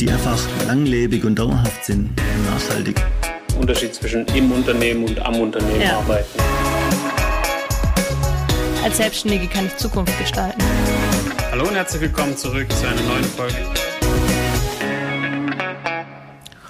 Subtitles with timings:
[0.00, 2.96] die einfach langlebig und dauerhaft sind und nachhaltig.
[3.60, 5.98] Unterschied zwischen im Unternehmen und am Unternehmen ja.
[5.98, 6.40] arbeiten.
[8.82, 10.62] Als Selbstständige kann ich Zukunft gestalten.
[11.50, 13.56] Hallo und herzlich willkommen zurück zu einer neuen Folge.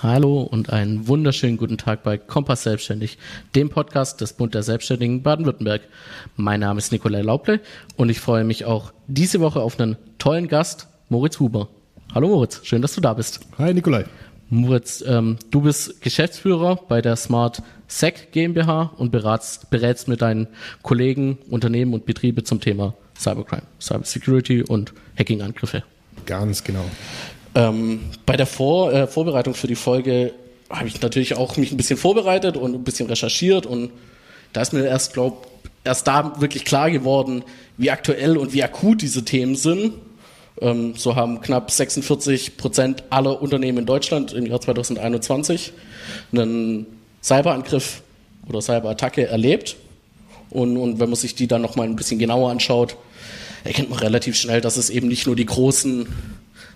[0.03, 3.19] Hallo und einen wunderschönen guten Tag bei Kompass Selbstständig,
[3.55, 5.83] dem Podcast des Bund der Selbstständigen Baden-Württemberg.
[6.35, 7.61] Mein Name ist Nikolai Lauble
[7.97, 11.69] und ich freue mich auch diese Woche auf einen tollen Gast, Moritz Huber.
[12.12, 13.38] Hallo Moritz, schön, dass du da bist.
[13.56, 14.05] Hi Nikolai.
[14.48, 20.48] Moritz, ähm, du bist Geschäftsführer bei der Smart Sec GmbH und beratst, berätst mit deinen
[20.82, 25.84] Kollegen, Unternehmen und Betriebe zum Thema Cybercrime, Cybersecurity und Hacking-Angriffe.
[26.27, 26.84] Ganz genau.
[27.54, 30.34] Ähm, bei der Vor äh, Vorbereitung für die Folge
[30.68, 33.92] habe ich natürlich auch mich ein bisschen vorbereitet und ein bisschen recherchiert und
[34.52, 35.46] da ist mir erst, glaub,
[35.84, 37.45] erst da wirklich klar geworden,
[37.77, 39.92] wie aktuell und wie akut diese Themen sind.
[40.60, 45.73] Ähm, so haben knapp 46 Prozent aller Unternehmen in Deutschland im Jahr 2021
[46.32, 46.87] einen
[47.23, 48.02] Cyberangriff
[48.48, 49.76] oder Cyberattacke erlebt.
[50.51, 52.96] Und, und wenn man sich die dann nochmal ein bisschen genauer anschaut,
[53.65, 56.07] erkennt man relativ schnell, dass es eben nicht nur die großen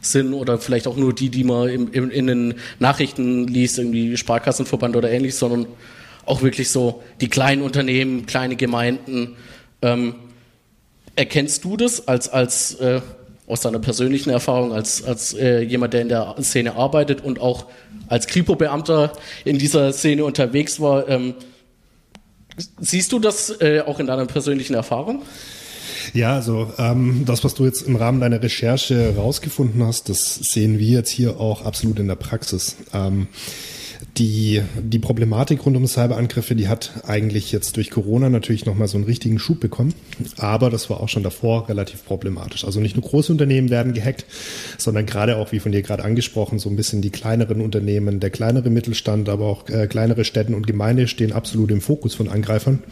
[0.01, 4.17] sind oder vielleicht auch nur die, die man im, im, in den Nachrichten liest, irgendwie
[4.17, 5.67] Sparkassenverband oder ähnlich, sondern
[6.27, 9.37] auch wirklich so die kleinen Unternehmen, kleine Gemeinden.
[9.83, 10.15] Ähm,
[11.17, 13.01] erkennst du das als, als äh,
[13.47, 17.67] aus deiner persönlichen Erfahrung, als, als äh, jemand, der in der Szene arbeitet und auch
[18.09, 19.13] als Kripo-Beamter
[19.45, 21.35] in dieser Szene unterwegs war, ähm,
[22.81, 25.23] siehst du das äh, auch in deiner persönlichen Erfahrung?
[26.13, 30.79] Ja, also ähm, das, was du jetzt im Rahmen deiner Recherche rausgefunden hast, das sehen
[30.79, 32.77] wir jetzt hier auch absolut in der Praxis.
[32.93, 33.29] Ähm,
[34.17, 38.97] die, die Problematik rund um Cyberangriffe, die hat eigentlich jetzt durch Corona natürlich nochmal so
[38.97, 39.95] einen richtigen Schub bekommen.
[40.37, 42.65] Aber das war auch schon davor relativ problematisch.
[42.65, 44.25] Also nicht nur große Unternehmen werden gehackt,
[44.79, 48.31] sondern gerade auch, wie von dir gerade angesprochen, so ein bisschen die kleineren Unternehmen, der
[48.31, 52.83] kleinere Mittelstand, aber auch äh, kleinere Städten und Gemeinde stehen absolut im Fokus von Angreifern.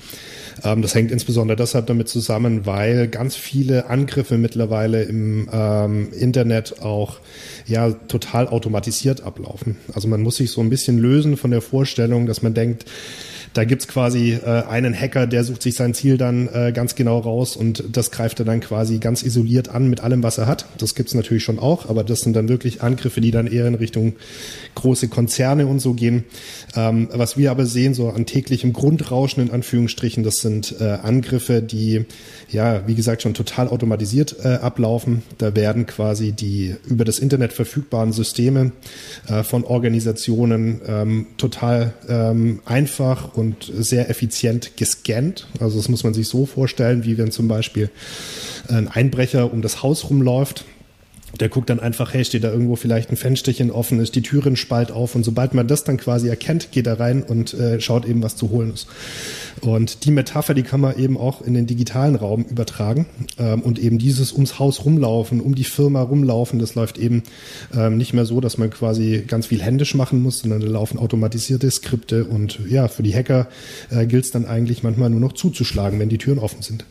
[0.64, 6.82] Ähm, das hängt insbesondere deshalb damit zusammen, weil ganz viele Angriffe mittlerweile im ähm, Internet
[6.82, 7.18] auch
[7.66, 9.76] ja total automatisiert ablaufen.
[9.94, 12.84] Also man muss sich so ein bisschen lösen von der Vorstellung, dass man denkt,
[13.54, 17.18] da gibt's quasi äh, einen Hacker, der sucht sich sein Ziel dann äh, ganz genau
[17.18, 20.66] raus und das greift er dann quasi ganz isoliert an mit allem, was er hat.
[20.78, 23.74] Das gibt's natürlich schon auch, aber das sind dann wirklich Angriffe, die dann eher in
[23.74, 24.14] Richtung
[24.74, 26.24] große Konzerne und so gehen.
[26.74, 31.62] Ähm, was wir aber sehen, so an täglichem Grundrauschen in Anführungsstrichen, das sind äh, Angriffe,
[31.62, 32.06] die
[32.52, 35.22] ja, wie gesagt, schon total automatisiert äh, ablaufen.
[35.38, 38.72] Da werden quasi die über das Internet verfügbaren Systeme
[39.28, 45.48] äh, von Organisationen ähm, total ähm, einfach und sehr effizient gescannt.
[45.58, 47.91] Also das muss man sich so vorstellen, wie wenn zum Beispiel
[48.69, 50.64] ein Einbrecher um das Haus rumläuft
[51.41, 54.56] der guckt dann einfach, hey, steht da irgendwo vielleicht ein Fensterchen offen, ist die Türen
[54.56, 58.06] spalt auf und sobald man das dann quasi erkennt, geht er rein und äh, schaut
[58.06, 58.87] eben, was zu holen ist.
[59.60, 63.06] Und die Metapher, die kann man eben auch in den digitalen Raum übertragen
[63.38, 67.22] ähm, und eben dieses ums Haus rumlaufen, um die Firma rumlaufen, das läuft eben
[67.75, 70.99] ähm, nicht mehr so, dass man quasi ganz viel händisch machen muss, sondern da laufen
[70.99, 73.49] automatisierte Skripte und ja, für die Hacker
[73.91, 76.84] äh, gilt es dann eigentlich manchmal nur noch zuzuschlagen, wenn die Türen offen sind.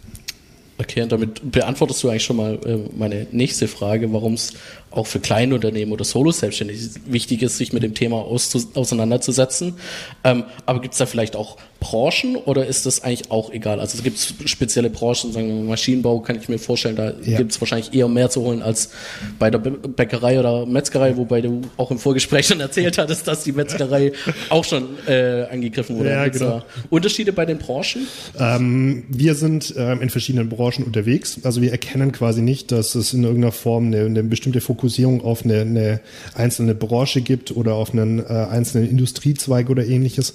[0.81, 4.53] Okay, und damit beantwortest du eigentlich schon mal äh, meine nächste Frage, warum es
[4.91, 9.75] auch für kleine Unternehmen oder Solo-Selbstständige wichtig ist, sich mit dem Thema auseinanderzusetzen.
[10.23, 13.79] Ähm, aber gibt es da vielleicht auch Branchen oder ist das eigentlich auch egal?
[13.79, 17.37] Also es gibt spezielle Branchen, sagen wir Maschinenbau, kann ich mir vorstellen, da ja.
[17.37, 18.91] gibt es wahrscheinlich eher mehr zu holen als
[19.39, 23.51] bei der Bäckerei oder Metzgerei, wobei du auch im Vorgespräch schon erzählt hattest, dass die
[23.51, 24.11] Metzgerei
[24.49, 26.11] auch schon äh, angegriffen wurde.
[26.11, 26.61] Ja, genau.
[26.91, 28.05] Unterschiede bei den Branchen?
[28.37, 31.39] Ähm, wir sind ähm, in verschiedenen Branchen unterwegs.
[31.43, 35.45] Also wir erkennen quasi nicht, dass es in irgendeiner Form eine, eine bestimmte Fokussierung auf
[35.45, 35.99] eine, eine,
[36.33, 40.33] einzelne Branche gibt oder auf einen äh, einzelnen Industriezweig oder ähnliches.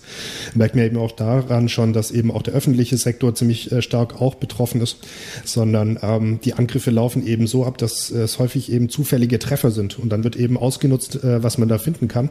[0.54, 3.82] Merkt man eben auch da, daran schon, dass eben auch der öffentliche Sektor ziemlich äh,
[3.82, 4.98] stark auch betroffen ist,
[5.44, 9.98] sondern ähm, die Angriffe laufen eben so ab, dass es häufig eben zufällige Treffer sind
[9.98, 12.30] und dann wird eben ausgenutzt, äh, was man da finden kann.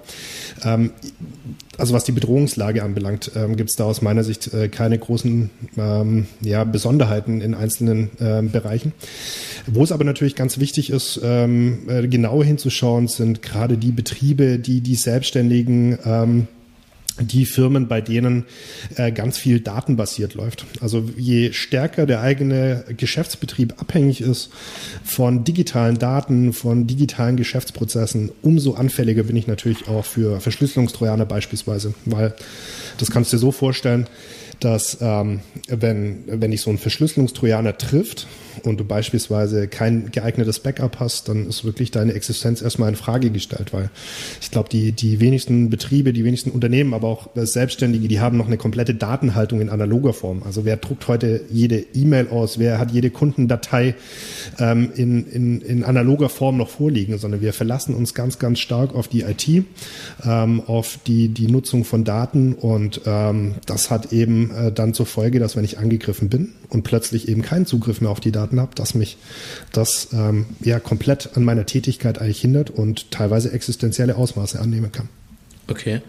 [0.64, 0.92] Ähm,
[1.78, 5.50] also was die Bedrohungslage anbelangt, ähm, gibt es da aus meiner Sicht äh, keine großen
[5.78, 8.94] ähm, ja, Besonderheiten in einzelnen ähm, Bereichen.
[9.68, 14.60] Wo es aber natürlich ganz wichtig ist, ähm, äh, genau hinzuschauen, sind gerade die Betriebe,
[14.60, 16.48] die die Selbstständigen ähm,
[17.20, 18.46] die Firmen, bei denen
[18.98, 20.66] äh, ganz viel datenbasiert läuft.
[20.82, 24.50] Also je stärker der eigene Geschäftsbetrieb abhängig ist
[25.04, 31.94] von digitalen Daten, von digitalen Geschäftsprozessen, umso anfälliger bin ich natürlich auch für Verschlüsselungstrojaner beispielsweise,
[32.04, 32.34] weil
[32.98, 34.08] das kannst du dir so vorstellen,
[34.60, 38.28] dass ähm, wenn, wenn dich so ein Verschlüsselungstrojaner trifft
[38.64, 43.30] und du beispielsweise kein geeignetes Backup hast, dann ist wirklich deine Existenz erstmal in Frage
[43.30, 43.90] gestellt, weil
[44.42, 48.48] ich glaube, die, die wenigsten Betriebe, die wenigsten Unternehmen, aber auch Selbstständige, die haben noch
[48.48, 50.44] eine komplette Datenhaltung in analoger Form.
[50.44, 53.96] Also wer druckt heute jede E-Mail aus, wer hat jede Kundendatei
[54.60, 58.94] ähm, in, in, in analoger Form noch vorliegen, sondern wir verlassen uns ganz, ganz stark
[58.96, 59.48] auf die IT,
[60.24, 65.06] ähm, auf die, die Nutzung von Daten und ähm, das hat eben äh, dann zur
[65.06, 68.45] Folge, dass wenn ich angegriffen bin und plötzlich eben keinen Zugriff mehr auf die Daten
[68.54, 69.18] habe, dass mich
[69.72, 75.10] das ähm, ja komplett an meiner Tätigkeit eigentlich hindert und teilweise existenzielle Ausmaße annehmen kann.
[75.68, 76.02] Okay.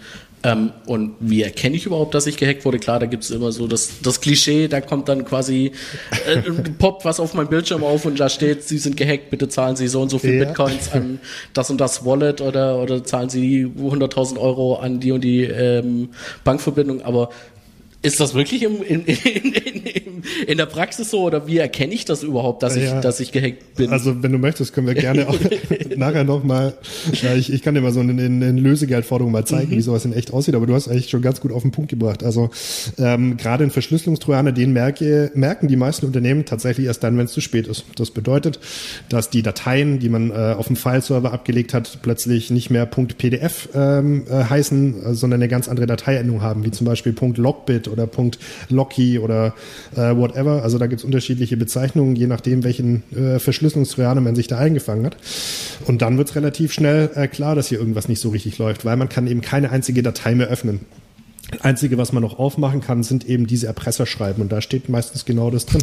[0.43, 2.79] Ähm, und wie erkenne ich überhaupt, dass ich gehackt wurde?
[2.79, 5.73] Klar, da gibt es immer so das, das Klischee, da kommt dann quasi
[6.27, 6.41] äh,
[6.79, 9.88] poppt was auf meinem Bildschirm auf und da steht, Sie sind gehackt, bitte zahlen Sie
[9.88, 10.44] so und so viel ja.
[10.44, 11.21] Bitcoins an
[11.53, 16.11] das und das Wallet oder, oder zahlen Sie 100.000 Euro an die und die ähm,
[16.44, 17.03] Bankverbindung.
[17.03, 17.31] Aber
[18.06, 22.05] ist das wirklich im, in, in, in, in, der Praxis so oder wie erkenne ich
[22.05, 23.91] das überhaupt, dass ja, ich, dass ich gehackt bin?
[23.91, 25.38] Also wenn du möchtest, können wir gerne auch
[25.97, 26.75] nachher nochmal,
[27.20, 29.76] ja, ich, ich kann dir mal so eine, eine Lösegeldforderung mal zeigen, mhm.
[29.76, 31.91] wie sowas in echt aussieht, aber du hast eigentlich schon ganz gut auf den Punkt
[31.91, 32.23] gebracht.
[32.23, 32.50] Also
[32.99, 37.32] ähm, gerade in Verschlüsselungstrojaner, den merke, merken die meisten Unternehmen tatsächlich erst dann, wenn es
[37.32, 37.85] zu spät ist.
[37.97, 38.61] Das bedeutet,
[39.09, 43.69] dass die Dateien, die man äh, auf dem Fileserver abgelegt hat, plötzlich nicht mehr .pdf
[43.75, 48.39] ähm, äh, heißen, sondern eine ganz andere Dateiendung haben, wie zum Beispiel .logbit oder Punkt
[48.69, 49.55] Locky oder
[49.95, 50.63] äh, whatever.
[50.63, 55.07] Also da gibt es unterschiedliche Bezeichnungen, je nachdem, welchen äh, Verschlüsselungstrojaner man sich da eingefangen
[55.07, 55.17] hat.
[55.87, 58.85] Und dann wird es relativ schnell äh, klar, dass hier irgendwas nicht so richtig läuft,
[58.85, 60.81] weil man kann eben keine einzige Datei mehr öffnen.
[61.61, 65.49] Einzige, was man noch aufmachen kann, sind eben diese Erpresserschreiben und da steht meistens genau
[65.51, 65.83] das drin.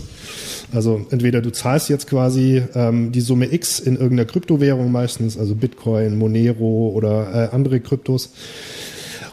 [0.74, 5.56] Also entweder du zahlst jetzt quasi ähm, die Summe X in irgendeiner Kryptowährung meistens, also
[5.56, 8.34] Bitcoin, Monero oder äh, andere Kryptos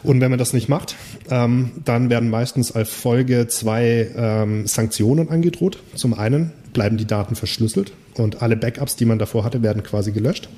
[0.03, 0.95] und wenn man das nicht macht,
[1.31, 5.79] ähm, dann werden meistens als Folge zwei ähm, Sanktionen angedroht.
[5.95, 10.11] Zum einen bleiben die Daten verschlüsselt und alle Backups, die man davor hatte, werden quasi
[10.11, 10.49] gelöscht.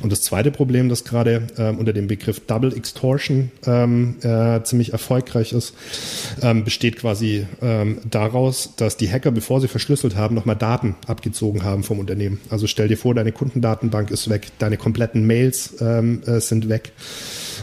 [0.00, 4.92] Und das zweite Problem, das gerade ähm, unter dem Begriff Double Extortion ähm, äh, ziemlich
[4.92, 5.74] erfolgreich ist,
[6.42, 11.64] ähm, besteht quasi ähm, daraus, dass die Hacker, bevor sie verschlüsselt haben, nochmal Daten abgezogen
[11.64, 12.40] haben vom Unternehmen.
[12.50, 16.92] Also stell dir vor, deine Kundendatenbank ist weg, deine kompletten Mails ähm, äh, sind weg.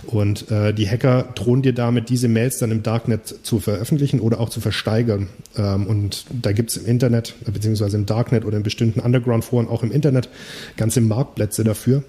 [0.06, 4.40] Und äh, die Hacker drohen dir damit, diese Mails dann im Darknet zu veröffentlichen oder
[4.40, 5.30] auch zu versteigern.
[5.58, 9.84] Ähm, und da gibt es im Internet, beziehungsweise im Darknet oder in bestimmten Underground-Foren auch
[9.84, 10.30] im Internet
[10.78, 12.04] ganze Marktplätze dafür,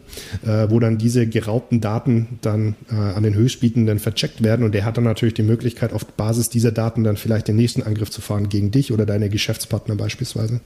[0.45, 4.65] äh, wo dann diese geraubten Daten dann äh, an den Höchstbietenden vercheckt werden.
[4.65, 7.83] Und der hat dann natürlich die Möglichkeit, auf Basis dieser Daten dann vielleicht den nächsten
[7.83, 10.61] Angriff zu fahren gegen dich oder deine Geschäftspartner beispielsweise.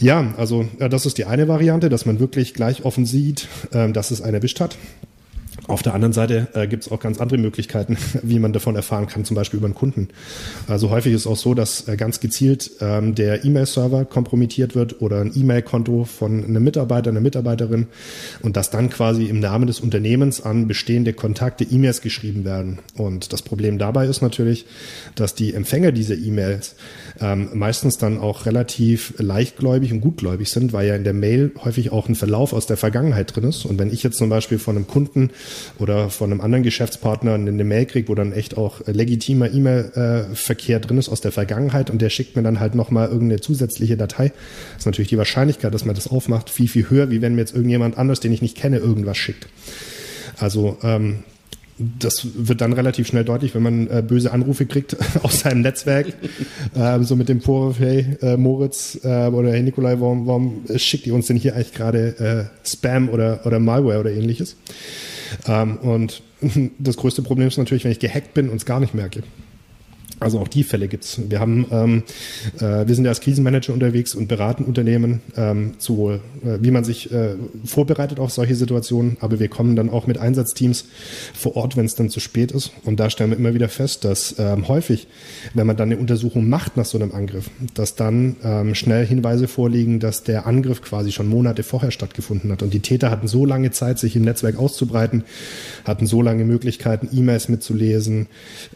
[0.00, 3.90] Ja, also äh, das ist die eine Variante, dass man wirklich gleich offen sieht, äh,
[3.92, 4.76] dass es einen erwischt hat.
[5.68, 9.06] Auf der anderen Seite äh, gibt es auch ganz andere Möglichkeiten, wie man davon erfahren
[9.06, 10.08] kann, zum Beispiel über einen Kunden.
[10.66, 15.20] Also häufig ist auch so, dass äh, ganz gezielt ähm, der E-Mail-Server kompromittiert wird oder
[15.20, 17.86] ein E-Mail-Konto von einem Mitarbeiter, einer Mitarbeiterin
[18.42, 22.80] und dass dann quasi im Namen des Unternehmens an bestehende Kontakte E-Mails geschrieben werden.
[22.96, 24.66] Und das Problem dabei ist natürlich,
[25.14, 26.74] dass die Empfänger dieser E-Mails
[27.20, 31.92] ähm, meistens dann auch relativ leichtgläubig und gutgläubig sind, weil ja in der Mail häufig
[31.92, 33.64] auch ein Verlauf aus der Vergangenheit drin ist.
[33.64, 35.30] Und wenn ich jetzt zum Beispiel von einem Kunden
[35.78, 40.98] oder von einem anderen Geschäftspartner eine Mail kriege, wo dann echt auch legitimer E-Mail-Verkehr drin
[40.98, 44.32] ist aus der Vergangenheit und der schickt mir dann halt nochmal irgendeine zusätzliche Datei,
[44.78, 47.54] ist natürlich die Wahrscheinlichkeit, dass man das aufmacht, viel, viel höher, wie wenn mir jetzt
[47.54, 49.46] irgendjemand anders, den ich nicht kenne, irgendwas schickt.
[50.38, 51.24] Also ähm,
[51.78, 56.08] das wird dann relativ schnell deutlich, wenn man äh, böse Anrufe kriegt aus seinem Netzwerk,
[56.74, 61.06] äh, so mit dem Vorwurf, hey äh, Moritz äh, oder hey Nikolai, warum, warum schickt
[61.06, 64.56] ihr uns denn hier eigentlich gerade äh, Spam oder, oder Malware oder ähnliches?
[65.46, 66.22] Ähm, und
[66.78, 69.22] das größte Problem ist natürlich, wenn ich gehackt bin und es gar nicht merke.
[70.22, 71.20] Also auch die Fälle gibt's.
[71.28, 72.02] Wir ähm,
[72.58, 76.18] äh, wir sind ja als Krisenmanager unterwegs und beraten Unternehmen ähm, zu, äh,
[76.60, 79.16] wie man sich äh, vorbereitet auf solche Situationen.
[79.20, 80.86] Aber wir kommen dann auch mit Einsatzteams
[81.34, 82.72] vor Ort, wenn es dann zu spät ist.
[82.84, 85.08] Und da stellen wir immer wieder fest, dass ähm, häufig,
[85.54, 89.48] wenn man dann eine Untersuchung macht nach so einem Angriff, dass dann ähm, schnell Hinweise
[89.48, 92.62] vorliegen, dass der Angriff quasi schon Monate vorher stattgefunden hat.
[92.62, 95.24] Und die Täter hatten so lange Zeit, sich im Netzwerk auszubreiten,
[95.84, 98.26] hatten so lange Möglichkeiten, E-Mails mitzulesen,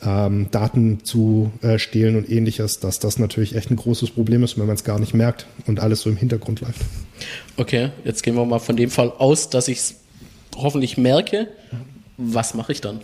[0.05, 1.36] ähm, Daten zu
[1.77, 4.99] stehlen und ähnliches, dass das natürlich echt ein großes Problem ist, wenn man es gar
[4.99, 6.81] nicht merkt und alles so im Hintergrund läuft.
[7.57, 9.95] Okay, jetzt gehen wir mal von dem Fall aus, dass ich es
[10.57, 11.49] hoffentlich merke
[12.19, 13.01] was mache ich dann?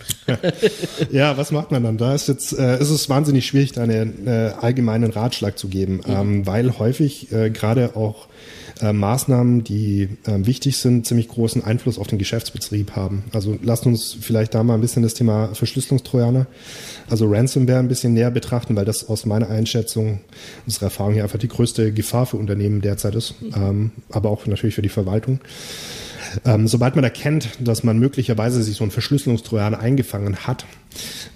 [1.10, 1.98] ja, was macht man dann?
[1.98, 6.00] Da ist jetzt äh, ist es wahnsinnig schwierig, da einen äh, allgemeinen Ratschlag zu geben,
[6.06, 6.12] mhm.
[6.12, 8.28] ähm, weil häufig äh, gerade auch
[8.80, 13.24] äh, Maßnahmen, die äh, wichtig sind, ziemlich großen Einfluss auf den Geschäftsbetrieb haben.
[13.32, 16.46] Also lasst uns vielleicht da mal ein bisschen das Thema Verschlüsselungstrojaner,
[17.08, 20.20] also Ransomware ein bisschen näher betrachten, weil das aus meiner Einschätzung,
[20.66, 23.52] unserer Erfahrung hier einfach die größte Gefahr für Unternehmen derzeit ist, mhm.
[23.56, 25.40] ähm, aber auch natürlich für die Verwaltung.
[26.44, 30.66] Ähm, sobald man erkennt, dass man möglicherweise sich so ein Verschlüsselungstrojaner eingefangen hat,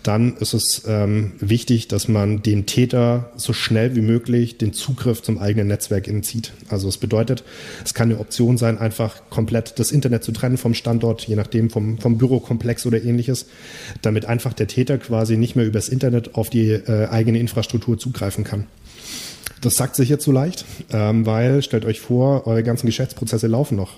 [0.02, 5.22] dann ist es ähm, wichtig, dass man dem Täter so schnell wie möglich den Zugriff
[5.22, 6.52] zum eigenen Netzwerk entzieht.
[6.68, 7.44] Also es bedeutet,
[7.84, 11.70] es kann eine Option sein, einfach komplett das Internet zu trennen vom Standort, je nachdem
[11.70, 13.46] vom, vom Bürokomplex oder ähnliches,
[14.02, 18.44] damit einfach der Täter quasi nicht mehr übers Internet auf die äh, eigene Infrastruktur zugreifen
[18.44, 18.66] kann.
[19.60, 23.76] Das sagt sich jetzt so leicht, ähm, weil stellt euch vor, eure ganzen Geschäftsprozesse laufen
[23.76, 23.94] noch.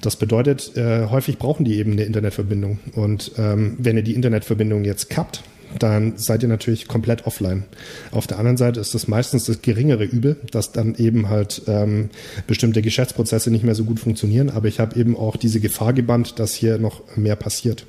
[0.00, 2.78] Das bedeutet, äh, häufig brauchen die eben eine Internetverbindung.
[2.94, 5.42] Und ähm, wenn ihr die Internetverbindung jetzt kappt,
[5.78, 7.64] dann seid ihr natürlich komplett offline.
[8.10, 12.10] Auf der anderen Seite ist das meistens das geringere Übel, dass dann eben halt ähm,
[12.46, 14.50] bestimmte Geschäftsprozesse nicht mehr so gut funktionieren.
[14.50, 17.84] Aber ich habe eben auch diese Gefahr gebannt, dass hier noch mehr passiert.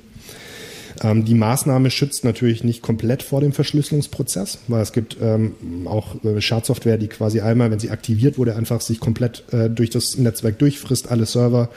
[1.02, 5.54] Ähm, die Maßnahme schützt natürlich nicht komplett vor dem Verschlüsselungsprozess, weil es gibt ähm,
[5.86, 9.90] auch äh, Schadsoftware, die quasi einmal, wenn sie aktiviert wurde, einfach sich komplett äh, durch
[9.90, 11.70] das Netzwerk durchfrisst, alle Server,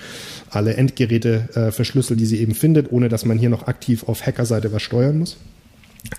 [0.49, 4.25] alle Endgeräte äh, verschlüsselt, die sie eben findet, ohne dass man hier noch aktiv auf
[4.25, 5.37] Hackerseite was steuern muss.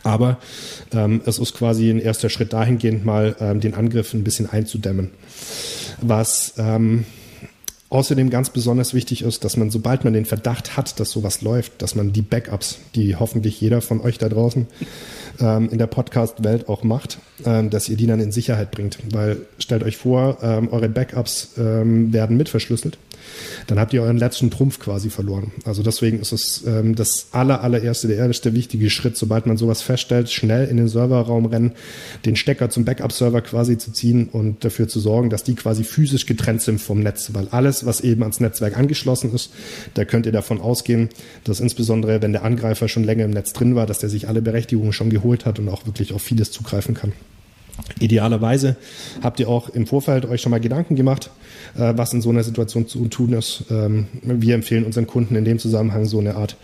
[0.05, 0.39] Aber
[0.93, 5.11] ähm, es ist quasi ein erster Schritt dahingehend, mal ähm, den Angriff ein bisschen einzudämmen.
[6.01, 7.05] Was ähm,
[7.93, 11.83] Außerdem ganz besonders wichtig ist, dass man, sobald man den Verdacht hat, dass sowas läuft,
[11.83, 14.67] dass man die Backups, die hoffentlich jeder von euch da draußen
[15.41, 18.97] ähm, in der Podcast-Welt auch macht, ähm, dass ihr die dann in Sicherheit bringt.
[19.13, 22.97] Weil stellt euch vor, ähm, eure Backups ähm, werden mitverschlüsselt
[23.67, 25.53] dann habt ihr euren letzten Trumpf quasi verloren.
[25.65, 29.83] Also deswegen ist es ähm, das aller, allererste, der erste wichtige Schritt, sobald man sowas
[29.83, 31.73] feststellt, schnell in den Serverraum rennen,
[32.25, 36.27] den Stecker zum Backup-Server quasi zu ziehen und dafür zu sorgen, dass die quasi physisch
[36.27, 39.53] getrennt sind vom Netz, weil alles, was eben ans Netzwerk angeschlossen ist,
[39.95, 41.09] da könnt ihr davon ausgehen,
[41.45, 44.43] dass insbesondere, wenn der Angreifer schon länger im Netz drin war, dass der sich alle
[44.43, 47.13] Berechtigungen schon geholt hat und auch wirklich auf vieles zugreifen kann.
[48.01, 48.77] Idealerweise
[49.23, 51.31] habt ihr auch im Vorfeld euch schon mal Gedanken gemacht,
[51.75, 53.65] äh, was in so einer Situation zu tun ist.
[53.71, 56.57] Ähm, wir empfehlen unseren Kunden in dem Zusammenhang so eine Art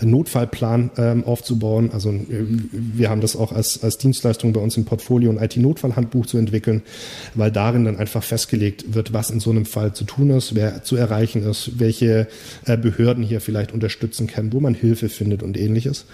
[0.00, 1.90] Notfallplan ähm, aufzubauen.
[1.92, 6.26] Also äh, wir haben das auch als, als Dienstleistung bei uns im Portfolio ein IT-Notfallhandbuch
[6.26, 6.82] zu entwickeln,
[7.34, 10.82] weil darin dann einfach festgelegt wird, was in so einem Fall zu tun ist, wer
[10.82, 12.26] zu erreichen ist, welche
[12.64, 16.06] äh, Behörden hier vielleicht unterstützen können, wo man Hilfe findet und ähnliches.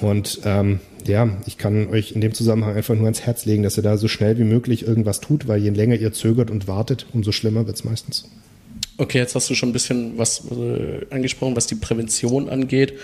[0.00, 3.76] Und ähm, ja, ich kann euch in dem Zusammenhang einfach nur ans Herz legen, dass
[3.76, 7.06] ihr da so schnell wie möglich irgendwas tut, weil je länger ihr zögert und wartet,
[7.12, 8.28] umso schlimmer wird's meistens.
[8.98, 12.94] Okay, jetzt hast du schon ein bisschen was äh, angesprochen, was die Prävention angeht.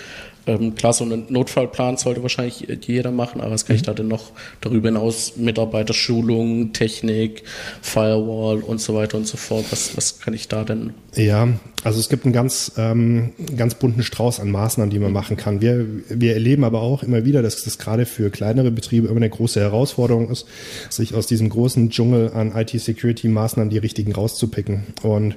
[0.47, 3.81] Ähm, klar, so einen Notfallplan sollte wahrscheinlich jeder machen, aber was kann mhm.
[3.81, 4.31] ich da denn noch
[4.61, 5.37] darüber hinaus?
[5.37, 7.43] Mitarbeiterschulung, Technik,
[7.83, 9.67] Firewall und so weiter und so fort.
[9.71, 10.95] Was, was kann ich da denn?
[11.15, 11.49] Ja,
[11.85, 15.61] also es gibt einen ganz, ähm, ganz bunten Strauß an Maßnahmen, die man machen kann.
[15.61, 19.31] Wir, wir erleben aber auch immer wieder, dass das gerade für kleinere Betriebe immer eine
[19.31, 20.47] große Herausforderung ist,
[20.91, 24.85] sich aus diesem großen Dschungel an IT-Security-Maßnahmen die richtigen rauszupicken.
[25.03, 25.37] Und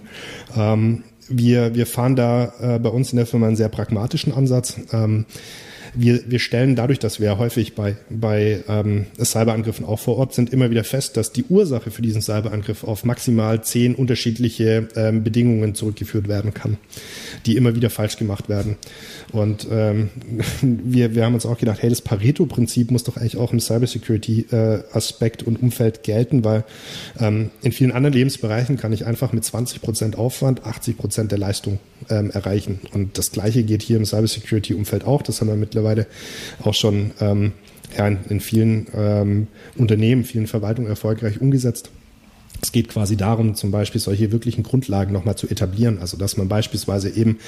[0.58, 4.75] ähm, wir, wir fahren da äh, bei uns in der Firma einen sehr pragmatischen Ansatz.
[4.91, 5.25] Ähm,
[5.93, 10.51] wir, wir stellen dadurch, dass wir häufig bei, bei ähm, Cyberangriffen auch vor Ort sind,
[10.51, 15.75] immer wieder fest, dass die Ursache für diesen Cyberangriff auf maximal zehn unterschiedliche ähm, Bedingungen
[15.75, 16.77] zurückgeführt werden kann,
[17.45, 18.77] die immer wieder falsch gemacht werden.
[19.31, 20.10] Und ähm,
[20.62, 25.43] wir, wir haben uns auch gedacht, hey, das Pareto-Prinzip muss doch eigentlich auch im Cybersecurity-Aspekt
[25.43, 26.63] äh, und Umfeld gelten, weil
[27.19, 31.39] ähm, in vielen anderen Lebensbereichen kann ich einfach mit 20 Prozent Aufwand 80 Prozent der
[31.39, 31.79] Leistung
[32.10, 32.79] ähm, erreichen.
[32.93, 35.21] Und das Gleiche geht hier im Cybersecurity-Umfeld auch.
[35.21, 35.80] Das haben wir mittlerweile
[36.63, 37.53] auch schon ähm,
[37.97, 39.47] ja, in, in vielen ähm,
[39.77, 41.91] Unternehmen, vielen Verwaltungen erfolgreich umgesetzt.
[42.62, 45.98] Es geht quasi darum, zum Beispiel solche wirklichen Grundlagen nochmal zu etablieren.
[46.00, 47.39] Also, dass man beispielsweise eben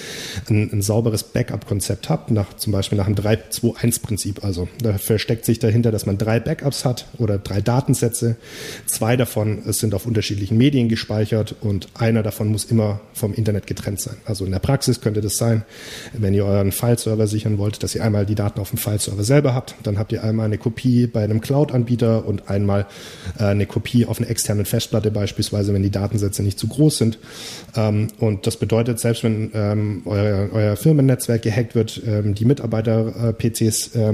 [0.50, 4.44] ein, ein sauberes Backup-Konzept hat, nach, zum Beispiel nach einem 3-2-1-Prinzip.
[4.44, 8.38] Also, da versteckt sich dahinter, dass man drei Backups hat oder drei Datensätze.
[8.88, 14.00] Zwei davon sind auf unterschiedlichen Medien gespeichert und einer davon muss immer vom Internet getrennt
[14.00, 14.16] sein.
[14.26, 15.64] Also, in der Praxis könnte das sein,
[16.14, 19.54] wenn ihr euren File-Server sichern wollt, dass ihr einmal die Daten auf dem File-Server selber
[19.54, 19.76] habt.
[19.84, 22.88] Dann habt ihr einmal eine Kopie bei einem Cloud-Anbieter und einmal
[23.38, 26.98] äh, eine Kopie auf einer externen Festplatte Festplatte beispielsweise, wenn die Datensätze nicht zu groß
[26.98, 27.20] sind.
[27.76, 33.96] Ähm, und das bedeutet, selbst wenn ähm, euer, euer Firmennetzwerk gehackt wird, ähm, die Mitarbeiter-PCs
[33.96, 34.14] äh,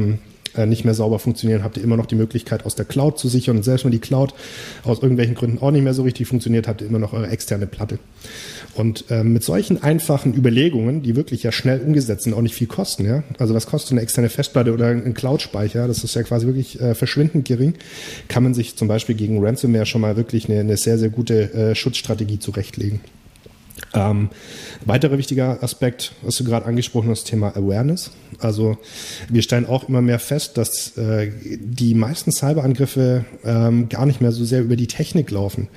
[0.65, 3.58] nicht mehr sauber funktionieren, habt ihr immer noch die Möglichkeit, aus der Cloud zu sichern.
[3.58, 4.34] Und selbst wenn die Cloud
[4.84, 7.68] aus irgendwelchen Gründen auch nicht mehr so richtig funktioniert, habt ihr immer noch eure externe
[7.68, 8.00] Platte.
[8.75, 12.68] Und ähm, mit solchen einfachen Überlegungen, die wirklich ja schnell umgesetzt sind, auch nicht viel
[12.68, 13.24] kosten, ja.
[13.38, 15.88] Also was kostet eine externe Festplatte oder ein Cloud-Speicher?
[15.88, 17.74] Das ist ja quasi wirklich äh, verschwindend gering.
[18.27, 21.53] Kann man sich zum Beispiel gegen Ransomware schon mal wirklich eine, eine sehr, sehr gute
[21.53, 23.01] äh, Schutzstrategie zurechtlegen.
[23.94, 24.29] Ähm,
[24.86, 28.12] weiterer wichtiger Aspekt, was du gerade angesprochen hast, Thema Awareness.
[28.39, 28.77] Also
[29.29, 34.31] wir stellen auch immer mehr fest, dass äh, die meisten Cyberangriffe ähm, gar nicht mehr
[34.31, 35.67] so sehr über die Technik laufen.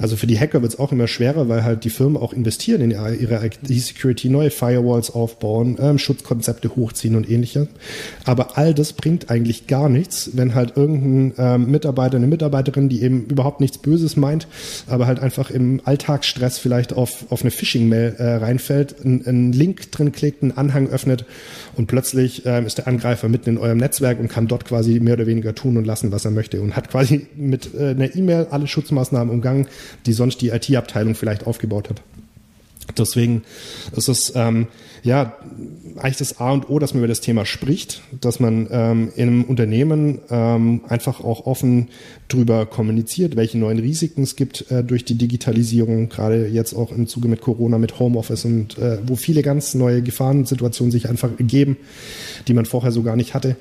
[0.00, 2.80] Also für die Hacker wird es auch immer schwerer, weil halt die Firmen auch investieren
[2.80, 7.68] in ihre IT-Security, neue Firewalls aufbauen, ähm, Schutzkonzepte hochziehen und ähnliches.
[8.24, 13.02] Aber all das bringt eigentlich gar nichts, wenn halt irgendein ähm, Mitarbeiter, eine Mitarbeiterin, die
[13.02, 14.48] eben überhaupt nichts Böses meint,
[14.86, 20.12] aber halt einfach im Alltagsstress vielleicht auf, auf eine Phishing-Mail äh, reinfällt, einen Link drin
[20.12, 21.24] klickt, einen Anhang öffnet
[21.76, 25.14] und plötzlich ähm, ist der Angreifer mitten in eurem Netzwerk und kann dort quasi mehr
[25.14, 28.46] oder weniger tun und lassen, was er möchte und hat quasi mit äh, einer E-Mail
[28.50, 29.66] alle Schutzmaßnahmen umgangen,
[30.06, 32.02] die sonst die IT-Abteilung vielleicht aufgebaut hat.
[32.98, 33.42] Deswegen
[33.94, 34.66] ist es ähm,
[35.02, 35.36] ja
[35.96, 39.28] eigentlich das A und O, dass man über das Thema spricht, dass man ähm, in
[39.28, 41.88] einem Unternehmen ähm, einfach auch offen
[42.28, 47.06] drüber kommuniziert, welche neuen Risiken es gibt äh, durch die Digitalisierung, gerade jetzt auch im
[47.06, 51.76] Zuge mit Corona, mit Homeoffice und äh, wo viele ganz neue Gefahrensituationen sich einfach ergeben,
[52.48, 53.56] die man vorher so gar nicht hatte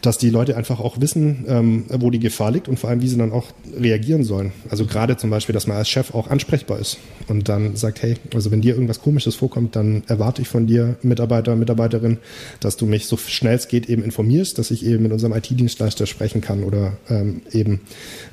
[0.00, 3.08] dass die Leute einfach auch wissen, ähm, wo die Gefahr liegt und vor allem, wie
[3.08, 3.46] sie dann auch
[3.78, 4.52] reagieren sollen.
[4.68, 8.16] Also gerade zum Beispiel, dass man als Chef auch ansprechbar ist und dann sagt, hey,
[8.34, 12.18] also wenn dir irgendwas Komisches vorkommt, dann erwarte ich von dir, Mitarbeiter, Mitarbeiterin,
[12.60, 16.06] dass du mich so schnell es geht eben informierst, dass ich eben mit unserem IT-Dienstleister
[16.06, 17.80] sprechen kann oder ähm, eben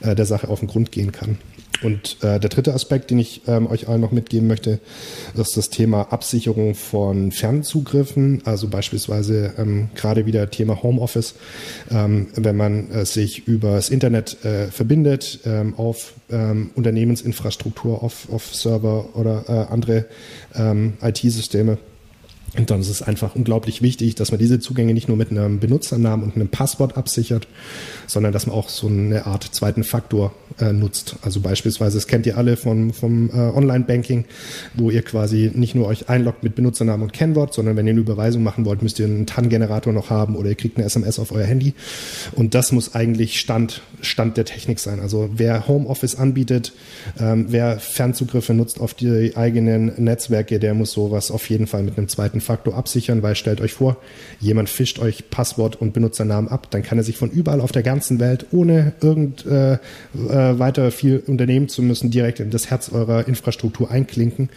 [0.01, 1.37] äh, der Sache auf den Grund gehen kann.
[1.81, 4.79] Und äh, der dritte Aspekt, den ich ähm, euch allen noch mitgeben möchte,
[5.35, 8.41] ist das Thema Absicherung von Fernzugriffen.
[8.45, 11.35] Also beispielsweise ähm, gerade wieder Thema Homeoffice.
[11.89, 18.27] Ähm, wenn man äh, sich über das Internet äh, verbindet ähm, auf ähm, Unternehmensinfrastruktur, auf,
[18.31, 20.05] auf Server oder äh, andere
[20.55, 21.77] ähm, IT-Systeme,
[22.57, 25.59] und dann ist es einfach unglaublich wichtig, dass man diese Zugänge nicht nur mit einem
[25.59, 27.47] Benutzernamen und einem Passwort absichert,
[28.07, 31.17] sondern dass man auch so eine Art zweiten Faktor äh, nutzt.
[31.21, 34.25] Also beispielsweise, das kennt ihr alle vom, vom äh, Online-Banking,
[34.75, 38.01] wo ihr quasi nicht nur euch einloggt mit Benutzernamen und Kennwort, sondern wenn ihr eine
[38.01, 41.31] Überweisung machen wollt, müsst ihr einen TAN-Generator noch haben oder ihr kriegt eine SMS auf
[41.31, 41.73] euer Handy.
[42.33, 44.99] Und das muss eigentlich Stand, Stand der Technik sein.
[44.99, 46.73] Also wer Homeoffice anbietet,
[47.19, 51.97] ähm, wer Fernzugriffe nutzt auf die eigenen Netzwerke, der muss sowas auf jeden Fall mit
[51.97, 53.97] einem zweiten Faktor absichern, weil stellt euch vor,
[54.39, 57.83] jemand fischt euch Passwort und Benutzernamen ab, dann kann er sich von überall auf der
[57.83, 59.79] ganzen Welt, ohne irgend äh, äh,
[60.13, 64.49] weiter viel unternehmen zu müssen, direkt in das Herz eurer Infrastruktur einklinken.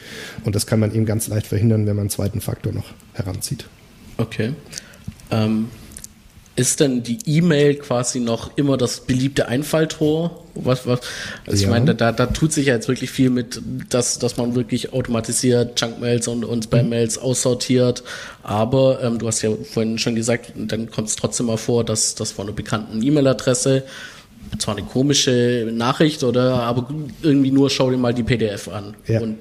[0.45, 3.67] Und das kann man eben ganz leicht verhindern, wenn man einen zweiten Faktor noch heranzieht.
[4.17, 4.55] Okay.
[5.31, 5.69] Ähm,
[6.55, 10.45] ist denn die E-Mail quasi noch immer das beliebte Einfalltor?
[10.55, 11.01] Was, was,
[11.47, 11.63] also ja.
[11.63, 14.93] ich meine, da, da tut sich ja jetzt wirklich viel mit, dass, dass man wirklich
[14.93, 18.03] automatisiert Junk-Mails und, und Spam-Mails aussortiert.
[18.43, 22.15] Aber ähm, du hast ja vorhin schon gesagt, dann kommt es trotzdem mal vor, dass
[22.15, 23.85] das von einer bekannten E-Mail-Adresse
[24.59, 26.87] zwar eine komische Nachricht oder aber
[27.23, 28.95] irgendwie nur schau dir mal die PDF an.
[29.07, 29.21] Ja.
[29.21, 29.39] Und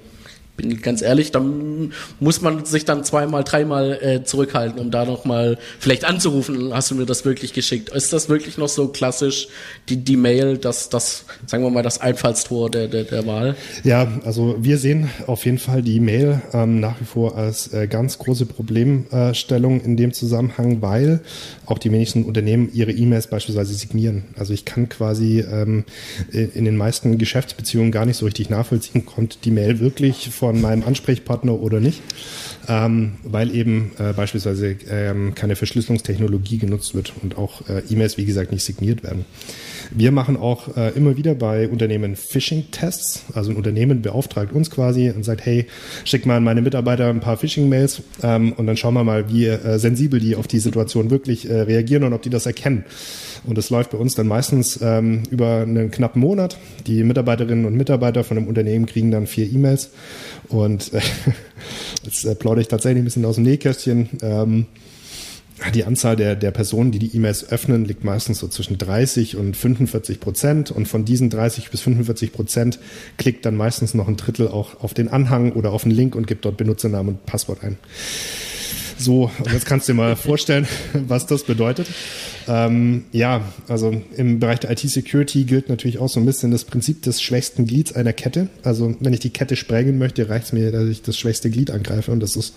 [0.61, 5.57] bin ganz ehrlich, dann muss man sich dann zweimal, dreimal äh, zurückhalten, um da nochmal
[5.79, 7.89] vielleicht anzurufen, hast du mir das wirklich geschickt.
[7.89, 9.47] Ist das wirklich noch so klassisch,
[9.89, 13.55] die, die Mail, das, das, sagen wir mal, das Einfallstor der, der, der Wahl?
[13.83, 17.87] Ja, also wir sehen auf jeden Fall die Mail ähm, nach wie vor als äh,
[17.87, 21.21] ganz große Problemstellung in dem Zusammenhang, weil
[21.65, 24.25] auch die wenigsten Unternehmen ihre E-Mails beispielsweise signieren.
[24.35, 25.85] Also ich kann quasi ähm,
[26.31, 30.83] in den meisten Geschäftsbeziehungen gar nicht so richtig nachvollziehen, kommt die Mail wirklich von meinem
[30.83, 32.01] Ansprechpartner oder nicht,
[32.67, 38.25] ähm, weil eben äh, beispielsweise ähm, keine Verschlüsselungstechnologie genutzt wird und auch äh, E-Mails, wie
[38.25, 39.25] gesagt, nicht signiert werden.
[39.93, 43.25] Wir machen auch äh, immer wieder bei Unternehmen Phishing-Tests.
[43.33, 45.67] Also ein Unternehmen beauftragt uns quasi und sagt, hey,
[46.05, 49.47] schick mal an meine Mitarbeiter ein paar Phishing-Mails ähm, und dann schauen wir mal, wie
[49.47, 52.85] äh, sensibel die auf die Situation wirklich äh, reagieren und ob die das erkennen.
[53.45, 56.57] Und das läuft bei uns dann meistens ähm, über einen knappen Monat.
[56.87, 59.91] Die Mitarbeiterinnen und Mitarbeiter von dem Unternehmen kriegen dann vier E-Mails.
[60.47, 61.01] Und äh,
[62.03, 64.09] jetzt äh, plaudere ich tatsächlich ein bisschen aus dem Nähkästchen.
[64.21, 64.65] Ähm,
[65.69, 69.55] die Anzahl der, der Personen, die die E-Mails öffnen, liegt meistens so zwischen 30 und
[69.55, 70.71] 45 Prozent.
[70.71, 72.79] Und von diesen 30 bis 45 Prozent
[73.17, 76.25] klickt dann meistens noch ein Drittel auch auf den Anhang oder auf den Link und
[76.25, 77.77] gibt dort Benutzernamen und Passwort ein.
[79.01, 81.87] So, und jetzt kannst du dir mal vorstellen, was das bedeutet.
[82.47, 87.01] Ähm, ja, also im Bereich der IT-Security gilt natürlich auch so ein bisschen das Prinzip
[87.01, 88.49] des schwächsten Glieds einer Kette.
[88.61, 91.71] Also wenn ich die Kette sprengen möchte, reicht es mir, dass ich das schwächste Glied
[91.71, 92.53] angreife und das ist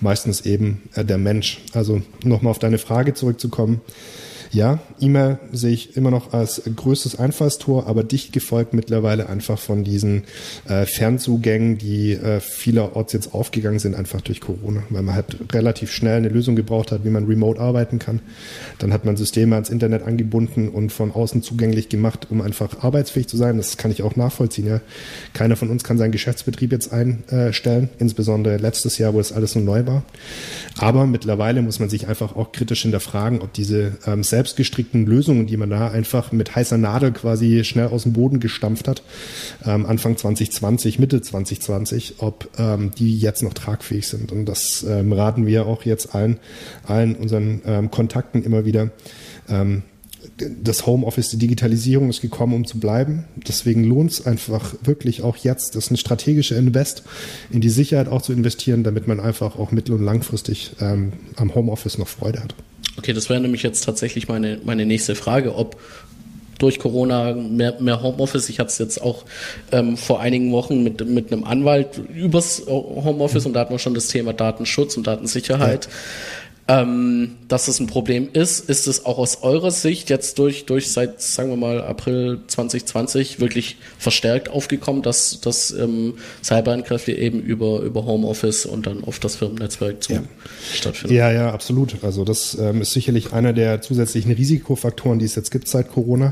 [0.00, 1.60] meistens eben äh, der Mensch.
[1.74, 3.80] Also nochmal auf deine Frage zurückzukommen.
[4.54, 9.82] Ja, E-Mail sehe ich immer noch als größtes Einfallstor, aber dicht gefolgt mittlerweile einfach von
[9.82, 10.22] diesen
[10.68, 15.90] äh, Fernzugängen, die äh, vielerorts jetzt aufgegangen sind, einfach durch Corona, weil man halt relativ
[15.90, 18.20] schnell eine Lösung gebraucht hat, wie man remote arbeiten kann.
[18.78, 23.26] Dann hat man Systeme ans Internet angebunden und von außen zugänglich gemacht, um einfach arbeitsfähig
[23.26, 23.56] zu sein.
[23.56, 24.68] Das kann ich auch nachvollziehen.
[24.68, 24.80] Ja.
[25.32, 29.58] Keiner von uns kann seinen Geschäftsbetrieb jetzt einstellen, insbesondere letztes Jahr, wo es alles so
[29.58, 30.04] neu war.
[30.78, 35.56] Aber mittlerweile muss man sich einfach auch kritisch hinterfragen, ob diese ähm, selbstgestrickten Lösungen, die
[35.56, 39.02] man da einfach mit heißer Nadel quasi schnell aus dem Boden gestampft hat,
[39.64, 44.32] ähm, Anfang 2020, Mitte 2020, ob ähm, die jetzt noch tragfähig sind.
[44.32, 46.38] Und das ähm, raten wir auch jetzt allen,
[46.86, 48.90] allen unseren ähm, Kontakten immer wieder.
[49.48, 49.82] Ähm,
[50.38, 53.24] das Homeoffice, die Digitalisierung ist gekommen, um zu bleiben.
[53.36, 57.02] Deswegen lohnt es einfach wirklich auch jetzt, das ist ein strategischer Invest,
[57.50, 61.54] in die Sicherheit auch zu investieren, damit man einfach auch mittel- und langfristig ähm, am
[61.54, 62.54] Homeoffice noch Freude hat.
[62.98, 65.76] Okay, das wäre nämlich jetzt tatsächlich meine, meine nächste Frage, ob
[66.58, 68.48] durch Corona mehr, mehr Homeoffice.
[68.48, 69.24] Ich hatte es jetzt auch
[69.72, 73.48] ähm, vor einigen Wochen mit, mit einem Anwalt übers Homeoffice mhm.
[73.48, 75.86] und da hatten wir schon das Thema Datenschutz und Datensicherheit.
[75.86, 75.90] Ja
[76.66, 78.70] ähm, dass es ein Problem ist.
[78.70, 83.38] Ist es auch aus eurer Sicht jetzt durch, durch seit, sagen wir mal, April 2020
[83.38, 89.36] wirklich verstärkt aufgekommen, dass, dass ähm, Cyberangriffe eben über, über Homeoffice und dann auf das
[89.36, 90.22] Firmennetzwerk zu ja.
[90.72, 91.14] stattfinden?
[91.14, 92.02] Ja, ja, absolut.
[92.02, 96.30] Also das ähm, ist sicherlich einer der zusätzlichen Risikofaktoren, die es jetzt gibt seit Corona.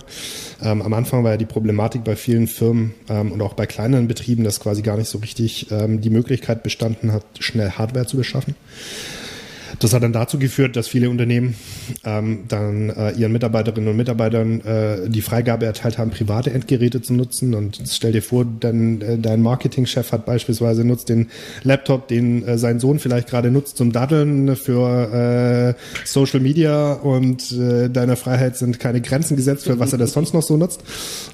[0.62, 4.08] Ähm, am Anfang war ja die Problematik bei vielen Firmen ähm, und auch bei kleineren
[4.08, 8.16] Betrieben, dass quasi gar nicht so richtig ähm, die Möglichkeit bestanden hat, schnell Hardware zu
[8.16, 8.54] beschaffen.
[9.78, 11.54] Das hat dann dazu geführt, dass viele Unternehmen
[12.04, 17.14] ähm, dann äh, ihren Mitarbeiterinnen und Mitarbeitern äh, die Freigabe erteilt haben, private Endgeräte zu
[17.14, 17.54] nutzen.
[17.54, 21.28] Und stell dir vor, dein, äh, dein Marketingchef hat beispielsweise nutzt den
[21.62, 27.52] Laptop, den äh, sein Sohn vielleicht gerade nutzt zum Daddeln für äh, Social Media und
[27.52, 30.82] äh, deiner Freiheit sind keine Grenzen gesetzt, für was er das sonst noch so nutzt.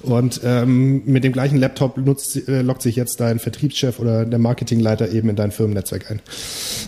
[0.03, 4.39] Und ähm, mit dem gleichen Laptop nutzt, äh, lockt sich jetzt dein Vertriebschef oder der
[4.39, 6.21] Marketingleiter eben in dein Firmennetzwerk ein.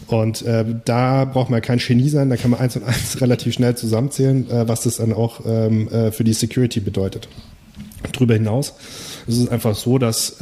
[0.06, 3.54] Und äh, da braucht man kein Genie sein, da kann man eins und eins relativ
[3.54, 7.28] schnell zusammenzählen, äh, was das dann auch ähm, äh, für die Security bedeutet.
[8.12, 8.74] Darüber hinaus
[9.26, 10.36] ist es einfach so, dass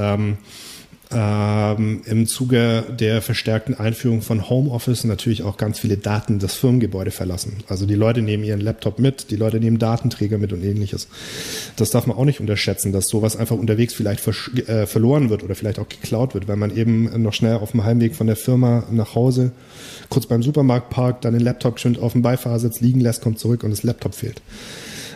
[1.10, 7.10] ähm, im Zuge der verstärkten Einführung von Homeoffice natürlich auch ganz viele Daten das Firmengebäude
[7.10, 7.58] verlassen.
[7.66, 11.08] Also die Leute nehmen ihren Laptop mit, die Leute nehmen Datenträger mit und ähnliches.
[11.76, 14.26] Das darf man auch nicht unterschätzen, dass sowas einfach unterwegs vielleicht
[14.68, 17.84] äh, verloren wird oder vielleicht auch geklaut wird, weil man eben noch schnell auf dem
[17.84, 19.52] Heimweg von der Firma nach Hause
[20.10, 23.64] kurz beim Supermarkt parkt, dann den Laptop schön auf dem Beifahrersitz liegen lässt, kommt zurück
[23.64, 24.42] und das Laptop fehlt.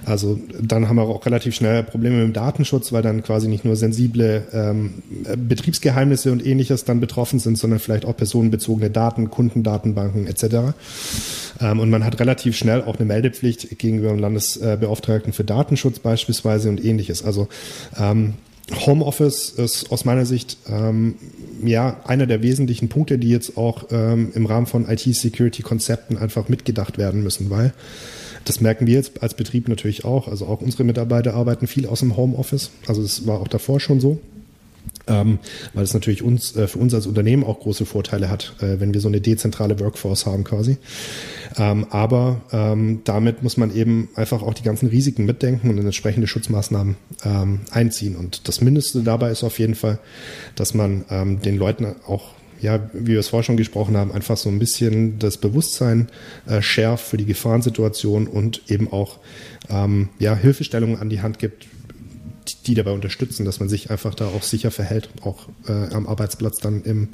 [0.05, 3.65] Also dann haben wir auch relativ schnell Probleme mit dem Datenschutz, weil dann quasi nicht
[3.65, 5.03] nur sensible ähm,
[5.37, 10.75] Betriebsgeheimnisse und ähnliches dann betroffen sind, sondern vielleicht auch personenbezogene Daten, Kundendatenbanken etc.
[11.61, 16.69] Ähm, und man hat relativ schnell auch eine Meldepflicht gegenüber dem Landesbeauftragten für Datenschutz beispielsweise
[16.69, 17.25] und ähnliches.
[17.25, 17.49] Also
[17.99, 18.35] ähm,
[18.87, 21.17] Homeoffice ist aus meiner Sicht ähm,
[21.65, 26.99] ja einer der wesentlichen Punkte, die jetzt auch ähm, im Rahmen von IT-Security-Konzepten einfach mitgedacht
[26.99, 27.73] werden müssen, weil
[28.44, 30.28] das merken wir jetzt als Betrieb natürlich auch.
[30.28, 32.70] Also auch unsere Mitarbeiter arbeiten viel aus dem Homeoffice.
[32.87, 34.20] Also das war auch davor schon so.
[35.09, 35.38] Ähm,
[35.74, 38.94] weil es natürlich uns, äh, für uns als Unternehmen auch große Vorteile hat, äh, wenn
[38.94, 40.76] wir so eine dezentrale Workforce haben quasi.
[41.57, 46.28] Ähm, aber ähm, damit muss man eben einfach auch die ganzen Risiken mitdenken und entsprechende
[46.28, 48.14] Schutzmaßnahmen ähm, einziehen.
[48.16, 49.98] Und das Mindeste dabei ist auf jeden Fall,
[50.55, 52.31] dass man ähm, den Leuten auch
[52.62, 56.09] ja, wie wir es vorher schon gesprochen haben, einfach so ein bisschen das Bewusstsein
[56.46, 59.18] äh, schärft für die Gefahrensituation und eben auch
[59.68, 61.66] ähm, ja, Hilfestellungen an die Hand gibt,
[62.66, 66.59] die dabei unterstützen, dass man sich einfach da auch sicher verhält, auch äh, am Arbeitsplatz
[66.59, 67.09] dann im,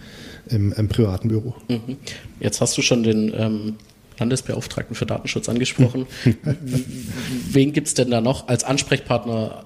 [0.49, 1.55] im, im privaten Büro.
[1.69, 1.97] Mhm.
[2.41, 3.77] Jetzt hast du schon den ähm,
[4.19, 6.07] Landesbeauftragten für Datenschutz angesprochen.
[7.51, 9.65] Wen gibt es denn da noch als Ansprechpartner?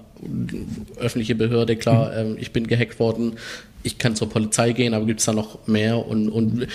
[0.97, 2.31] Öffentliche Behörde, klar, mhm.
[2.31, 3.33] ähm, ich bin gehackt worden,
[3.83, 6.05] ich kann zur Polizei gehen, aber gibt es da noch mehr?
[6.05, 6.67] Und, und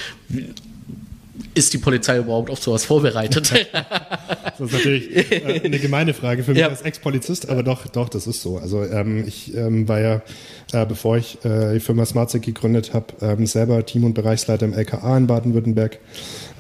[1.59, 3.51] ist die Polizei überhaupt auf sowas vorbereitet?
[3.73, 6.69] das ist natürlich äh, eine gemeine Frage für mich ja.
[6.69, 8.59] als Ex-Polizist, aber doch, doch, das ist so.
[8.59, 10.23] Also ähm, ich ähm, war ja,
[10.73, 14.73] äh, bevor ich äh, die Firma SmartSec gegründet habe, ähm, selber Team- und Bereichsleiter im
[14.73, 15.99] LKA in Baden-Württemberg.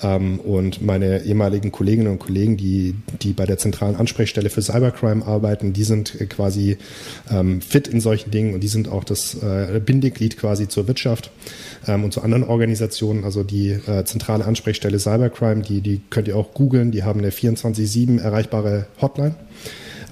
[0.02, 5.24] Ähm, und meine ehemaligen Kolleginnen und Kollegen, die, die bei der zentralen Ansprechstelle für Cybercrime
[5.24, 6.78] arbeiten, die sind äh, quasi
[7.30, 11.30] ähm, fit in solchen Dingen und die sind auch das äh, Bindeglied quasi zur Wirtschaft
[11.87, 13.24] ähm, und zu anderen Organisationen.
[13.24, 17.31] Also die äh, zentrale Ansprechstelle Cybercrime, die, die könnt ihr auch googeln, die haben eine
[17.31, 19.35] 24-7 erreichbare Hotline.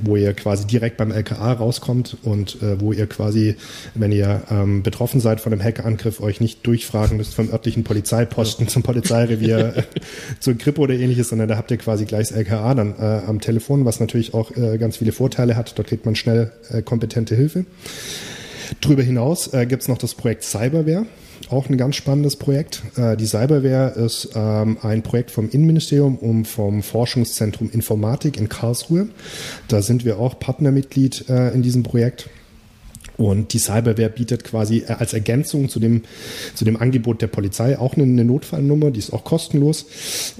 [0.02, 3.56] wo ihr quasi direkt beim LKA rauskommt und äh, wo ihr quasi,
[3.94, 8.68] wenn ihr ähm, betroffen seid von einem Hackerangriff, euch nicht durchfragen müsst vom örtlichen Polizeiposten
[8.68, 9.82] zum Polizeirevier, äh,
[10.40, 13.40] zur Krippe oder ähnliches, sondern da habt ihr quasi gleich das LKA dann äh, am
[13.40, 15.78] Telefon, was natürlich auch äh, ganz viele Vorteile hat.
[15.78, 17.64] Dort kriegt man schnell äh, kompetente Hilfe.
[18.80, 21.06] Darüber hinaus äh, gibt es noch das Projekt Cyberware
[21.50, 22.82] auch ein ganz spannendes Projekt.
[22.96, 29.08] Äh, die Cyberware ist ähm, ein Projekt vom Innenministerium und vom Forschungszentrum Informatik in Karlsruhe.
[29.68, 32.28] Da sind wir auch Partnermitglied äh, in diesem Projekt.
[33.16, 36.02] Und die Cyberware bietet quasi äh, als Ergänzung zu dem,
[36.54, 39.86] zu dem Angebot der Polizei auch eine, Notfallnummer, die ist auch kostenlos.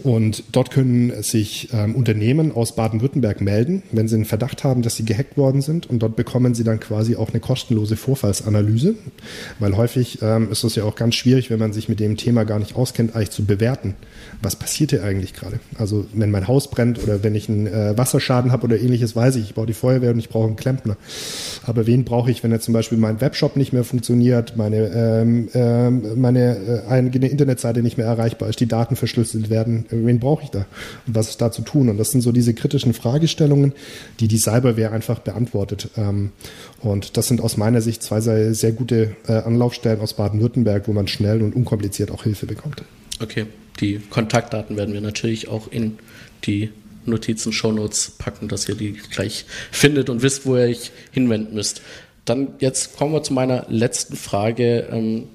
[0.03, 4.97] Und dort können sich ähm, Unternehmen aus Baden-Württemberg melden, wenn sie einen Verdacht haben, dass
[4.97, 5.89] sie gehackt worden sind.
[5.89, 8.95] Und dort bekommen sie dann quasi auch eine kostenlose Vorfallsanalyse.
[9.59, 12.45] Weil häufig ähm, ist es ja auch ganz schwierig, wenn man sich mit dem Thema
[12.45, 13.95] gar nicht auskennt, eigentlich zu bewerten.
[14.43, 15.61] Was passiert hier eigentlich gerade?
[15.79, 19.37] Also wenn mein Haus brennt oder wenn ich einen äh, Wasserschaden habe oder ähnliches, weiß
[19.37, 20.97] ich, ich brauche die Feuerwehr und ich brauche einen Klempner.
[21.65, 25.49] Aber wen brauche ich, wenn jetzt zum Beispiel mein Webshop nicht mehr funktioniert, meine, ähm,
[25.55, 29.87] ähm, meine äh, eigene Internetseite nicht mehr erreichbar ist, die Daten verschlüsselt werden.
[29.91, 30.67] Wen brauche ich da?
[31.07, 31.89] Und was ist da zu tun?
[31.89, 33.73] Und das sind so diese kritischen Fragestellungen,
[34.19, 35.91] die die Cyberware einfach beantwortet.
[35.97, 36.33] Ähm,
[36.81, 40.93] und das sind aus meiner Sicht zwei sehr, sehr gute äh, Anlaufstellen aus Baden-Württemberg, wo
[40.93, 42.83] man schnell und unkompliziert auch Hilfe bekommt.
[43.23, 43.47] Okay,
[43.81, 45.99] die Kontaktdaten werden wir natürlich auch in
[46.45, 46.71] die
[47.07, 51.83] Notizen, Shownotes packen, dass ihr die gleich findet und wisst, wo ihr euch hinwenden müsst.
[52.27, 54.89] Dann jetzt kommen wir zu meiner letzten Frage.
[54.93, 55.29] Ähm,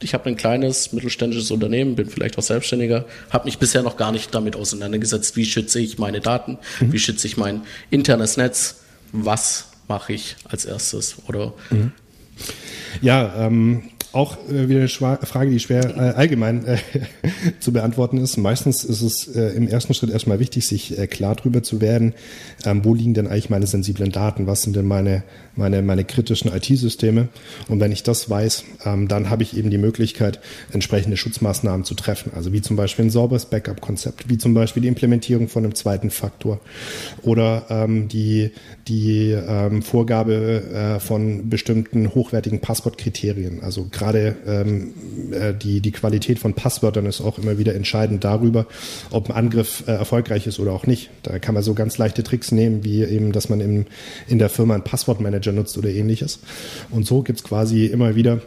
[0.00, 4.12] ich habe ein kleines mittelständisches Unternehmen, bin vielleicht auch Selbstständiger, habe mich bisher noch gar
[4.12, 6.92] nicht damit auseinandergesetzt, wie schütze ich meine Daten, mhm.
[6.92, 11.92] wie schütze ich mein internes Netz, was mache ich als erstes oder mhm.
[13.00, 16.78] Ja, ähm, auch äh, wieder eine Frage, die schwer äh, allgemein äh,
[17.60, 18.36] zu beantworten ist.
[18.36, 22.14] Meistens ist es äh, im ersten Schritt erstmal wichtig, sich äh, klar darüber zu werden,
[22.64, 25.24] ähm, wo liegen denn eigentlich meine sensiblen Daten, was sind denn meine,
[25.56, 27.28] meine, meine kritischen IT-Systeme.
[27.68, 30.40] Und wenn ich das weiß, ähm, dann habe ich eben die Möglichkeit,
[30.72, 32.32] entsprechende Schutzmaßnahmen zu treffen.
[32.34, 36.10] Also wie zum Beispiel ein sauberes Backup-Konzept, wie zum Beispiel die Implementierung von einem zweiten
[36.10, 36.60] Faktor
[37.22, 38.52] oder ähm, die,
[38.86, 40.62] die ähm, Vorgabe
[40.96, 43.62] äh, von bestimmten hochwertigen Passwortkriterien.
[43.62, 44.92] Also gerade ähm,
[45.32, 48.66] äh, die, die Qualität von Passwörtern ist auch immer wieder entscheidend darüber,
[49.10, 51.10] ob ein Angriff äh, erfolgreich ist oder auch nicht.
[51.22, 53.86] Da kann man so ganz leichte Tricks nehmen, wie eben, dass man im,
[54.28, 56.40] in der Firma ein Passwortmanager nutzt oder ähnliches.
[56.90, 58.40] Und so gibt's quasi immer wieder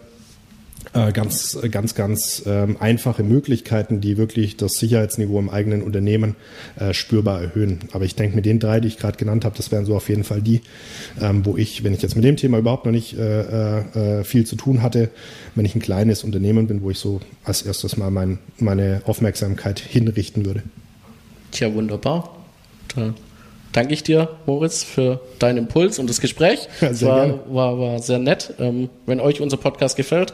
[0.94, 6.36] ganz, ganz, ganz ähm, einfache Möglichkeiten, die wirklich das Sicherheitsniveau im eigenen Unternehmen
[6.80, 7.80] äh, spürbar erhöhen.
[7.92, 10.10] Aber ich denke, mit den drei, die ich gerade genannt habe, das wären so auf
[10.10, 10.62] jeden Fall die,
[11.22, 14.46] ähm, wo ich, wenn ich jetzt mit dem Thema überhaupt noch nicht äh, äh, viel
[14.46, 15.10] zu tun hatte,
[15.56, 19.80] wenn ich ein kleines Unternehmen bin, wo ich so als erstes mal mein, meine Aufmerksamkeit
[19.80, 20.64] hinrichten würde.
[21.52, 22.36] Tja, wunderbar.
[22.96, 23.14] Da
[23.72, 26.68] danke ich dir, Moritz, für deinen Impuls und das Gespräch.
[26.82, 28.54] Ja, sehr war, war, war sehr nett.
[28.60, 30.34] Ähm, wenn euch unser Podcast gefällt,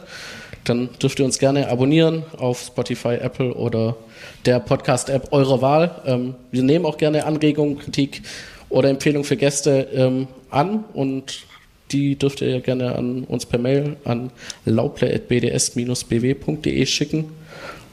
[0.63, 3.97] dann dürft ihr uns gerne abonnieren auf Spotify, Apple oder
[4.45, 6.01] der Podcast-App eurer Wahl.
[6.05, 8.21] Ähm, wir nehmen auch gerne Anregungen, Kritik
[8.69, 11.45] oder Empfehlungen für Gäste ähm, an und
[11.91, 14.31] die dürft ihr gerne an uns per Mail an
[14.65, 17.25] lauple.bds-bw.de schicken.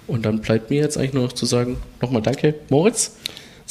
[0.06, 3.16] Und dann bleibt mir jetzt eigentlich nur noch zu sagen, nochmal danke, Moritz.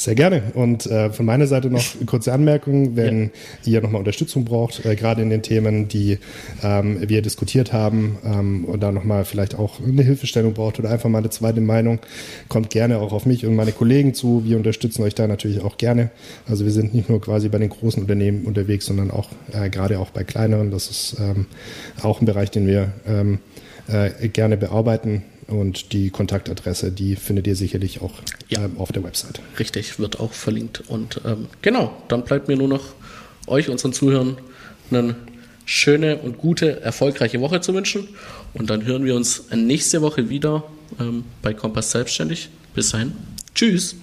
[0.00, 0.44] Sehr gerne.
[0.54, 3.32] Und äh, von meiner Seite noch eine kurze Anmerkung, wenn
[3.64, 3.72] ja.
[3.72, 6.18] ihr nochmal Unterstützung braucht, äh, gerade in den Themen, die
[6.62, 11.10] ähm, wir diskutiert haben ähm, und da nochmal vielleicht auch eine Hilfestellung braucht oder einfach
[11.10, 11.98] mal eine zweite Meinung,
[12.48, 14.42] kommt gerne auch auf mich und meine Kollegen zu.
[14.42, 16.08] Wir unterstützen euch da natürlich auch gerne.
[16.48, 19.98] Also wir sind nicht nur quasi bei den großen Unternehmen unterwegs, sondern auch äh, gerade
[19.98, 20.70] auch bei kleineren.
[20.70, 21.44] Das ist ähm,
[22.00, 23.38] auch ein Bereich, den wir ähm,
[23.86, 25.24] äh, gerne bearbeiten.
[25.50, 28.12] Und die Kontaktadresse, die findet ihr sicherlich auch
[28.48, 28.64] ja.
[28.64, 29.40] ähm, auf der Website.
[29.58, 30.84] Richtig, wird auch verlinkt.
[30.88, 32.84] Und ähm, genau, dann bleibt mir nur noch
[33.46, 34.38] euch, unseren Zuhörern,
[34.90, 35.16] eine
[35.64, 38.08] schöne und gute, erfolgreiche Woche zu wünschen.
[38.54, 40.64] Und dann hören wir uns nächste Woche wieder
[40.98, 42.48] ähm, bei Kompass Selbstständig.
[42.74, 43.12] Bis dahin.
[43.54, 43.96] Tschüss.